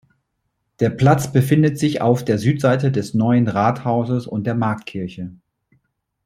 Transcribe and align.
Der 0.79 0.89
Platz 0.89 1.31
befindet 1.31 1.77
sich 1.77 2.01
auf 2.01 2.25
der 2.25 2.39
Südseite 2.39 2.91
des 2.91 3.13
Neuen 3.13 3.47
Rathauses 3.47 4.25
und 4.25 4.47
der 4.47 4.55
Marktkirche. 4.55 5.31